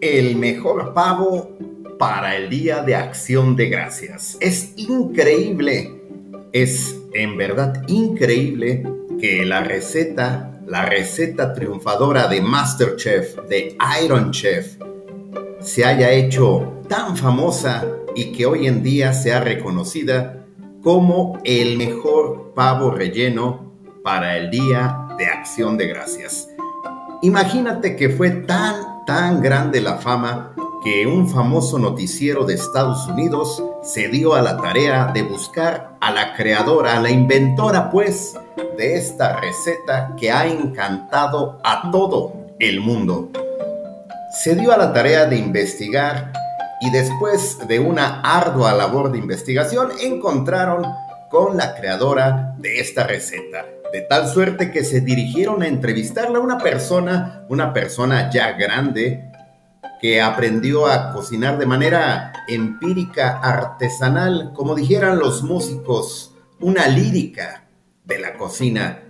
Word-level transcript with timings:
el 0.00 0.36
mejor 0.36 0.92
pavo 0.94 1.56
para 1.98 2.36
el 2.36 2.50
Día 2.50 2.82
de 2.82 2.94
Acción 2.94 3.56
de 3.56 3.68
Gracias. 3.68 4.36
Es 4.40 4.72
increíble, 4.76 6.02
es 6.52 6.96
en 7.14 7.36
verdad 7.36 7.82
increíble 7.88 8.82
que 9.20 9.44
la 9.44 9.60
receta, 9.60 10.60
la 10.66 10.84
receta 10.84 11.52
triunfadora 11.54 12.28
de 12.28 12.40
Masterchef, 12.40 13.36
de 13.48 13.76
Iron 14.04 14.30
Chef, 14.30 14.76
se 15.60 15.84
haya 15.84 16.10
hecho 16.12 16.80
tan 16.88 17.16
famosa 17.16 17.86
y 18.14 18.32
que 18.32 18.46
hoy 18.46 18.66
en 18.66 18.82
día 18.82 19.12
sea 19.12 19.40
reconocida 19.40 20.44
como 20.82 21.38
el 21.44 21.76
mejor 21.76 22.52
pavo 22.54 22.90
relleno 22.90 23.72
para 24.04 24.36
el 24.36 24.50
Día 24.50 25.08
de 25.18 25.26
Acción 25.26 25.76
de 25.76 25.88
Gracias. 25.88 26.48
Imagínate 27.22 27.96
que 27.96 28.08
fue 28.10 28.30
tan, 28.30 28.76
tan 29.06 29.40
grande 29.40 29.80
la 29.80 29.96
fama 29.98 30.52
que 30.82 31.06
un 31.06 31.28
famoso 31.28 31.78
noticiero 31.78 32.44
de 32.44 32.54
Estados 32.54 33.06
Unidos 33.06 33.62
se 33.82 34.08
dio 34.08 34.34
a 34.34 34.42
la 34.42 34.56
tarea 34.60 35.12
de 35.14 35.22
buscar 35.22 35.96
a 36.00 36.10
la 36.10 36.34
creadora, 36.34 36.96
a 36.96 37.00
la 37.00 37.10
inventora 37.10 37.90
pues, 37.90 38.34
de 38.76 38.96
esta 38.96 39.40
receta 39.40 40.14
que 40.18 40.30
ha 40.30 40.46
encantado 40.46 41.60
a 41.64 41.90
todo 41.90 42.34
el 42.58 42.80
mundo. 42.80 43.30
Se 44.42 44.54
dio 44.56 44.72
a 44.72 44.76
la 44.76 44.92
tarea 44.92 45.26
de 45.26 45.36
investigar 45.36 46.32
y 46.80 46.90
después 46.90 47.58
de 47.66 47.78
una 47.78 48.20
ardua 48.20 48.74
labor 48.74 49.12
de 49.12 49.18
investigación 49.18 49.90
encontraron 50.02 50.84
con 51.30 51.56
la 51.56 51.74
creadora 51.74 52.54
de 52.58 52.80
esta 52.80 53.04
receta 53.04 53.64
de 53.96 54.02
tal 54.02 54.28
suerte 54.28 54.70
que 54.70 54.84
se 54.84 55.00
dirigieron 55.00 55.62
a 55.62 55.68
entrevistarle 55.68 56.36
a 56.36 56.40
una 56.40 56.58
persona, 56.58 57.46
una 57.48 57.72
persona 57.72 58.28
ya 58.28 58.52
grande, 58.52 59.24
que 60.02 60.20
aprendió 60.20 60.86
a 60.86 61.14
cocinar 61.14 61.56
de 61.56 61.64
manera 61.64 62.30
empírica, 62.46 63.38
artesanal, 63.38 64.52
como 64.54 64.74
dijeran 64.74 65.18
los 65.18 65.42
músicos, 65.42 66.34
una 66.60 66.88
lírica 66.88 67.64
de 68.04 68.18
la 68.18 68.34
cocina. 68.34 69.00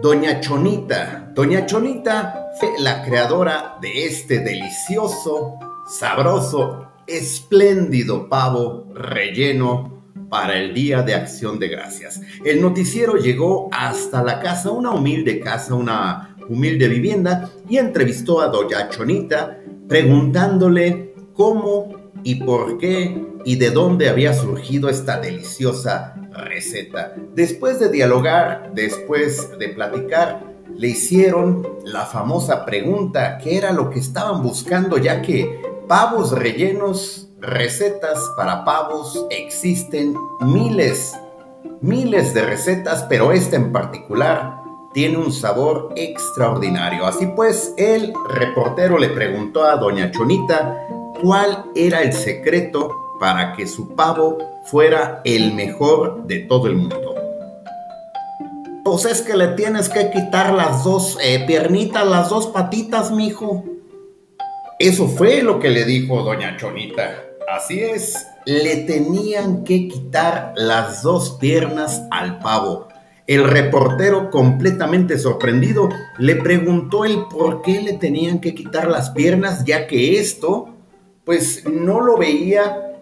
Doña 0.00 0.38
Chonita, 0.38 1.32
Doña 1.34 1.66
Chonita 1.66 2.52
fue 2.60 2.78
la 2.78 3.02
creadora 3.02 3.78
de 3.80 4.06
este 4.06 4.38
delicioso, 4.38 5.58
sabroso, 5.88 6.86
espléndido 7.08 8.28
pavo 8.28 8.86
relleno 8.94 9.97
para 10.28 10.58
el 10.58 10.74
Día 10.74 11.02
de 11.02 11.14
Acción 11.14 11.58
de 11.58 11.68
Gracias. 11.68 12.20
El 12.44 12.60
noticiero 12.60 13.16
llegó 13.16 13.68
hasta 13.72 14.22
la 14.22 14.40
casa, 14.40 14.70
una 14.70 14.90
humilde 14.90 15.40
casa, 15.40 15.74
una 15.74 16.36
humilde 16.48 16.88
vivienda, 16.88 17.50
y 17.68 17.78
entrevistó 17.78 18.40
a 18.40 18.48
Doña 18.48 18.88
Chonita 18.88 19.58
preguntándole 19.88 21.14
cómo 21.34 22.10
y 22.22 22.36
por 22.36 22.78
qué 22.78 23.24
y 23.44 23.56
de 23.56 23.70
dónde 23.70 24.08
había 24.08 24.34
surgido 24.34 24.88
esta 24.88 25.20
deliciosa 25.20 26.14
receta. 26.30 27.14
Después 27.34 27.78
de 27.80 27.90
dialogar, 27.90 28.72
después 28.74 29.58
de 29.58 29.68
platicar, 29.70 30.44
le 30.76 30.88
hicieron 30.88 31.66
la 31.84 32.04
famosa 32.04 32.64
pregunta, 32.64 33.38
¿qué 33.38 33.56
era 33.56 33.72
lo 33.72 33.90
que 33.90 33.98
estaban 33.98 34.42
buscando? 34.42 34.98
Ya 34.98 35.22
que 35.22 35.60
pavos 35.88 36.32
rellenos 36.32 37.27
recetas 37.40 38.18
para 38.36 38.64
pavos 38.64 39.26
existen 39.30 40.14
miles, 40.40 41.16
miles 41.80 42.34
de 42.34 42.42
recetas, 42.42 43.04
pero 43.08 43.32
esta 43.32 43.56
en 43.56 43.72
particular 43.72 44.56
tiene 44.92 45.18
un 45.18 45.32
sabor 45.32 45.92
extraordinario. 45.96 47.06
Así 47.06 47.26
pues, 47.26 47.74
el 47.76 48.12
reportero 48.28 48.98
le 48.98 49.08
preguntó 49.10 49.64
a 49.64 49.76
doña 49.76 50.10
Chonita 50.10 50.86
cuál 51.22 51.66
era 51.74 52.02
el 52.02 52.12
secreto 52.12 52.90
para 53.20 53.52
que 53.54 53.66
su 53.66 53.94
pavo 53.94 54.38
fuera 54.64 55.20
el 55.24 55.54
mejor 55.54 56.26
de 56.26 56.40
todo 56.40 56.66
el 56.66 56.76
mundo. 56.76 57.14
Pues 58.84 59.04
es 59.04 59.20
que 59.22 59.36
le 59.36 59.48
tienes 59.48 59.88
que 59.88 60.10
quitar 60.10 60.54
las 60.54 60.82
dos 60.82 61.18
eh, 61.22 61.44
piernitas, 61.46 62.06
las 62.06 62.30
dos 62.30 62.46
patitas, 62.46 63.10
mijo. 63.10 63.64
Eso 64.78 65.08
fue 65.08 65.42
lo 65.42 65.58
que 65.58 65.68
le 65.68 65.84
dijo 65.84 66.22
doña 66.22 66.56
Chonita. 66.56 67.27
Así 67.50 67.80
es, 67.80 68.26
le 68.44 68.76
tenían 68.76 69.64
que 69.64 69.88
quitar 69.88 70.52
las 70.54 71.02
dos 71.02 71.38
piernas 71.40 72.02
al 72.10 72.40
pavo. 72.40 72.88
El 73.26 73.44
reportero, 73.44 74.30
completamente 74.30 75.18
sorprendido, 75.18 75.88
le 76.18 76.36
preguntó 76.36 77.06
el 77.06 77.24
por 77.30 77.62
qué 77.62 77.80
le 77.80 77.94
tenían 77.94 78.40
que 78.40 78.54
quitar 78.54 78.88
las 78.88 79.10
piernas, 79.10 79.64
ya 79.64 79.86
que 79.86 80.18
esto, 80.18 80.74
pues 81.24 81.64
no 81.66 82.00
lo 82.00 82.18
veía 82.18 82.96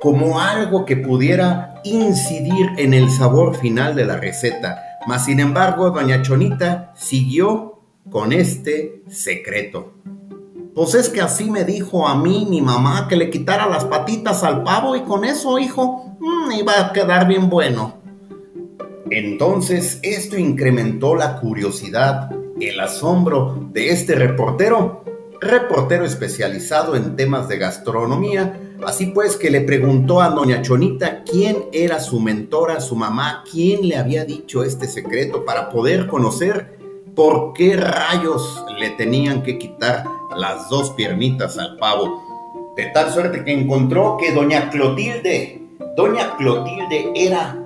como 0.00 0.40
algo 0.40 0.86
que 0.86 0.96
pudiera 0.96 1.80
incidir 1.84 2.70
en 2.78 2.94
el 2.94 3.10
sabor 3.10 3.54
final 3.56 3.94
de 3.94 4.06
la 4.06 4.16
receta. 4.16 4.82
Mas, 5.06 5.26
sin 5.26 5.40
embargo, 5.40 5.90
doña 5.90 6.22
Chonita 6.22 6.92
siguió 6.96 7.80
con 8.10 8.32
este 8.32 9.02
secreto. 9.08 9.92
Pues 10.74 10.94
es 10.94 11.08
que 11.08 11.20
así 11.20 11.50
me 11.50 11.64
dijo 11.64 12.08
a 12.08 12.16
mí 12.16 12.48
mi 12.50 12.60
mamá 12.60 13.06
que 13.06 13.14
le 13.14 13.30
quitara 13.30 13.68
las 13.68 13.84
patitas 13.84 14.42
al 14.42 14.64
pavo 14.64 14.96
y 14.96 15.02
con 15.02 15.24
eso, 15.24 15.60
hijo, 15.60 16.16
mm, 16.18 16.50
iba 16.58 16.80
a 16.80 16.92
quedar 16.92 17.28
bien 17.28 17.48
bueno. 17.48 18.02
Entonces 19.08 20.00
esto 20.02 20.36
incrementó 20.36 21.14
la 21.14 21.38
curiosidad, 21.38 22.28
el 22.60 22.80
asombro 22.80 23.68
de 23.72 23.90
este 23.90 24.16
reportero, 24.16 25.04
reportero 25.40 26.04
especializado 26.04 26.96
en 26.96 27.14
temas 27.14 27.46
de 27.48 27.58
gastronomía, 27.58 28.58
así 28.84 29.06
pues 29.06 29.36
que 29.36 29.50
le 29.50 29.60
preguntó 29.60 30.20
a 30.22 30.30
doña 30.30 30.60
Chonita 30.62 31.22
quién 31.22 31.66
era 31.72 32.00
su 32.00 32.18
mentora, 32.18 32.80
su 32.80 32.96
mamá, 32.96 33.44
quién 33.48 33.86
le 33.86 33.96
había 33.96 34.24
dicho 34.24 34.64
este 34.64 34.88
secreto 34.88 35.44
para 35.44 35.68
poder 35.70 36.08
conocer 36.08 36.76
por 37.14 37.52
qué 37.52 37.76
rayos 37.76 38.64
le 38.80 38.90
tenían 38.90 39.44
que 39.44 39.56
quitar 39.56 40.04
las 40.36 40.68
dos 40.68 40.90
piernitas 40.90 41.58
al 41.58 41.76
pavo, 41.76 42.22
de 42.76 42.86
tal 42.86 43.12
suerte 43.12 43.44
que 43.44 43.52
encontró 43.52 44.16
que 44.16 44.32
doña 44.32 44.70
Clotilde, 44.70 45.62
doña 45.96 46.36
Clotilde 46.36 47.12
era 47.14 47.56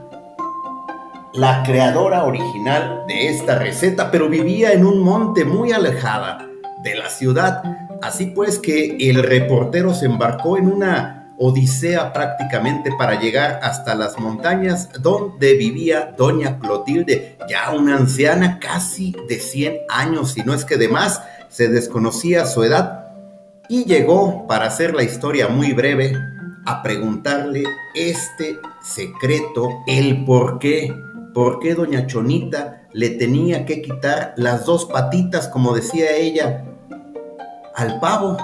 la 1.32 1.62
creadora 1.62 2.24
original 2.24 3.04
de 3.06 3.28
esta 3.28 3.58
receta, 3.58 4.10
pero 4.10 4.28
vivía 4.28 4.72
en 4.72 4.84
un 4.84 5.00
monte 5.00 5.44
muy 5.44 5.72
alejada 5.72 6.46
de 6.82 6.94
la 6.94 7.08
ciudad. 7.08 7.62
Así 8.02 8.26
pues 8.26 8.58
que 8.58 8.96
el 8.98 9.22
reportero 9.22 9.94
se 9.94 10.06
embarcó 10.06 10.58
en 10.58 10.72
una 10.72 11.18
odisea 11.38 12.12
prácticamente 12.12 12.90
para 12.98 13.20
llegar 13.20 13.60
hasta 13.62 13.94
las 13.94 14.18
montañas 14.18 14.90
donde 15.00 15.54
vivía 15.54 16.12
doña 16.16 16.58
Clotilde, 16.58 17.36
ya 17.48 17.70
una 17.70 17.96
anciana 17.96 18.58
casi 18.58 19.14
de 19.28 19.38
100 19.38 19.78
años, 19.88 20.32
si 20.32 20.42
no 20.42 20.52
es 20.52 20.64
que 20.64 20.76
de 20.76 20.88
más, 20.88 21.22
se 21.48 21.68
desconocía 21.68 22.46
su 22.46 22.62
edad 22.64 23.06
y 23.68 23.84
llegó, 23.84 24.46
para 24.46 24.66
hacer 24.66 24.94
la 24.94 25.02
historia 25.02 25.48
muy 25.48 25.72
breve, 25.72 26.16
a 26.64 26.82
preguntarle 26.82 27.64
este 27.94 28.58
secreto, 28.82 29.68
el 29.86 30.24
por 30.24 30.58
qué, 30.58 30.94
por 31.34 31.60
qué 31.60 31.74
doña 31.74 32.06
Chonita 32.06 32.88
le 32.92 33.10
tenía 33.10 33.66
que 33.66 33.82
quitar 33.82 34.34
las 34.36 34.64
dos 34.64 34.86
patitas, 34.86 35.48
como 35.48 35.74
decía 35.74 36.16
ella, 36.16 36.64
al 37.74 38.00
pavo 38.00 38.36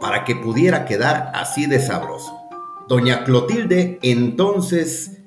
para 0.00 0.24
que 0.24 0.34
pudiera 0.34 0.84
quedar 0.84 1.30
así 1.34 1.66
de 1.66 1.78
sabroso. 1.78 2.36
Doña 2.88 3.24
Clotilde 3.24 3.98
entonces 4.02 5.18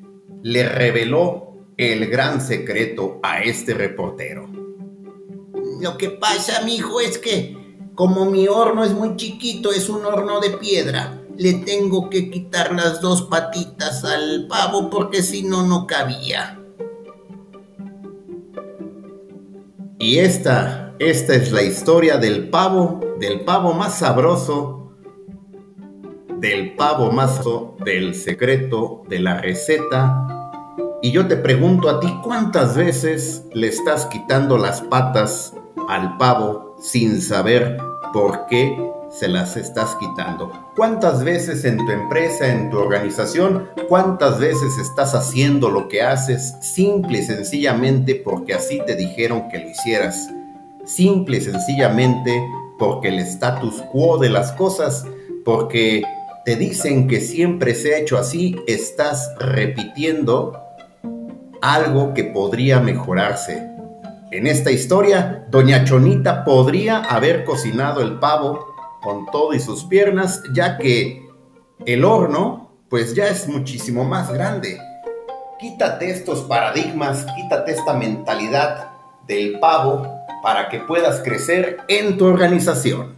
le 0.41 0.67
reveló 0.67 1.67
el 1.77 2.07
gran 2.09 2.41
secreto 2.41 3.19
a 3.23 3.41
este 3.41 3.73
reportero. 3.73 4.62
Lo 5.83 5.97
que 5.97 6.11
pasa, 6.11 6.61
mi 6.61 6.75
hijo, 6.75 7.01
es 7.01 7.17
que 7.17 7.57
como 7.93 8.23
mi 8.23 8.47
horno 8.47 8.85
es 8.85 8.93
muy 8.93 9.17
chiquito, 9.17 9.69
es 9.69 9.89
un 9.89 10.05
horno 10.05 10.39
de 10.39 10.51
piedra, 10.51 11.21
le 11.37 11.55
tengo 11.55 12.09
que 12.09 12.31
quitar 12.31 12.71
las 12.71 13.01
dos 13.01 13.23
patitas 13.23 14.05
al 14.05 14.47
pavo 14.47 14.89
porque 14.89 15.21
si 15.21 15.43
no, 15.43 15.67
no 15.67 15.85
cabía. 15.85 16.57
Y 19.99 20.19
esta, 20.19 20.95
esta 20.99 21.35
es 21.35 21.51
la 21.51 21.63
historia 21.63 22.15
del 22.15 22.49
pavo, 22.49 23.01
del 23.19 23.41
pavo 23.41 23.73
más 23.73 23.99
sabroso, 23.99 24.93
del 26.39 26.75
pavo 26.75 27.11
más 27.11 27.41
del 27.83 28.15
secreto, 28.15 29.03
de 29.09 29.19
la 29.19 29.41
receta. 29.41 30.65
Y 31.01 31.11
yo 31.11 31.27
te 31.27 31.35
pregunto 31.35 31.89
a 31.89 31.99
ti, 31.99 32.07
¿cuántas 32.23 32.77
veces 32.77 33.43
le 33.51 33.67
estás 33.67 34.05
quitando 34.05 34.57
las 34.57 34.79
patas 34.79 35.53
al 35.89 36.17
pavo 36.17 36.75
sin 36.79 37.21
saber 37.21 37.77
por 38.13 38.45
qué 38.47 38.77
se 39.09 39.27
las 39.27 39.57
estás 39.57 39.95
quitando. 39.95 40.51
¿Cuántas 40.75 41.23
veces 41.23 41.65
en 41.65 41.77
tu 41.77 41.91
empresa, 41.91 42.47
en 42.47 42.69
tu 42.69 42.79
organización, 42.79 43.69
cuántas 43.87 44.39
veces 44.39 44.77
estás 44.79 45.13
haciendo 45.13 45.69
lo 45.69 45.87
que 45.87 46.01
haces 46.01 46.55
simple 46.61 47.19
y 47.19 47.23
sencillamente 47.23 48.15
porque 48.15 48.55
así 48.55 48.81
te 48.85 48.95
dijeron 48.95 49.49
que 49.49 49.59
lo 49.59 49.69
hicieras? 49.69 50.29
Simple 50.85 51.37
y 51.37 51.41
sencillamente 51.41 52.31
porque 52.79 53.09
el 53.09 53.19
status 53.19 53.81
quo 53.91 54.17
de 54.17 54.29
las 54.29 54.51
cosas, 54.53 55.05
porque 55.45 56.03
te 56.43 56.55
dicen 56.55 57.07
que 57.07 57.21
siempre 57.21 57.75
se 57.75 57.93
ha 57.93 57.99
hecho 57.99 58.17
así, 58.17 58.55
estás 58.67 59.31
repitiendo 59.39 60.59
algo 61.61 62.13
que 62.13 62.25
podría 62.25 62.79
mejorarse. 62.79 63.72
En 64.33 64.47
esta 64.47 64.71
historia, 64.71 65.45
Doña 65.51 65.83
Chonita 65.85 66.43
podría 66.43 67.03
haber 67.03 67.43
cocinado 67.43 68.01
el 68.01 68.17
pavo 68.17 68.65
con 69.03 69.27
todo 69.27 69.53
y 69.53 69.59
sus 69.59 69.83
piernas, 69.83 70.41
ya 70.55 70.79
que 70.79 71.29
el 71.85 72.03
horno, 72.03 72.71
pues 72.89 73.13
ya 73.13 73.27
es 73.27 73.47
muchísimo 73.47 74.05
más 74.05 74.33
grande. 74.33 74.79
Quítate 75.59 76.09
estos 76.09 76.41
paradigmas, 76.41 77.27
quítate 77.35 77.73
esta 77.73 77.93
mentalidad 77.93 78.87
del 79.27 79.59
pavo 79.59 80.01
para 80.41 80.67
que 80.67 80.79
puedas 80.79 81.19
crecer 81.19 81.77
en 81.87 82.17
tu 82.17 82.25
organización. 82.25 83.12